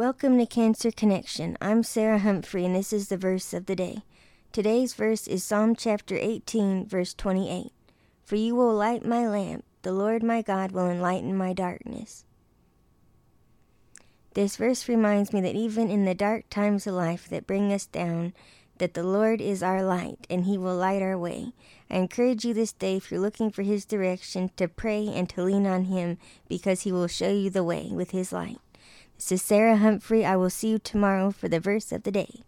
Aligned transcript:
Welcome 0.00 0.38
to 0.38 0.46
Cancer 0.46 0.90
Connection. 0.90 1.58
I'm 1.60 1.82
Sarah 1.82 2.20
Humphrey, 2.20 2.64
and 2.64 2.74
this 2.74 2.90
is 2.90 3.08
the 3.08 3.18
verse 3.18 3.52
of 3.52 3.66
the 3.66 3.76
day. 3.76 3.98
Today's 4.50 4.94
verse 4.94 5.28
is 5.28 5.44
Psalm 5.44 5.76
chapter 5.76 6.16
18, 6.18 6.86
verse 6.86 7.12
28. 7.12 7.70
For 8.24 8.36
you 8.36 8.54
will 8.54 8.72
light 8.72 9.04
my 9.04 9.28
lamp, 9.28 9.62
the 9.82 9.92
Lord 9.92 10.22
my 10.22 10.40
God 10.40 10.72
will 10.72 10.88
enlighten 10.88 11.36
my 11.36 11.52
darkness. 11.52 12.24
This 14.32 14.56
verse 14.56 14.88
reminds 14.88 15.34
me 15.34 15.42
that 15.42 15.54
even 15.54 15.90
in 15.90 16.06
the 16.06 16.14
dark 16.14 16.48
times 16.48 16.86
of 16.86 16.94
life 16.94 17.28
that 17.28 17.46
bring 17.46 17.70
us 17.70 17.84
down, 17.84 18.32
that 18.78 18.94
the 18.94 19.04
Lord 19.04 19.42
is 19.42 19.62
our 19.62 19.82
light 19.82 20.26
and 20.30 20.46
he 20.46 20.56
will 20.56 20.76
light 20.76 21.02
our 21.02 21.18
way. 21.18 21.52
I 21.90 21.98
encourage 21.98 22.46
you 22.46 22.54
this 22.54 22.72
day, 22.72 22.96
if 22.96 23.10
you're 23.10 23.20
looking 23.20 23.50
for 23.50 23.60
his 23.60 23.84
direction, 23.84 24.50
to 24.56 24.66
pray 24.66 25.06
and 25.08 25.28
to 25.28 25.42
lean 25.42 25.66
on 25.66 25.84
him 25.84 26.16
because 26.48 26.80
he 26.80 26.90
will 26.90 27.06
show 27.06 27.30
you 27.30 27.50
the 27.50 27.62
way 27.62 27.90
with 27.92 28.12
his 28.12 28.32
light. 28.32 28.56
Sarah 29.20 29.76
Humphrey. 29.76 30.24
I 30.24 30.36
will 30.36 30.50
see 30.50 30.68
you 30.68 30.78
tomorrow 30.78 31.30
for 31.30 31.48
the 31.48 31.60
verse 31.60 31.92
of 31.92 32.02
the 32.02 32.10
day. 32.10 32.40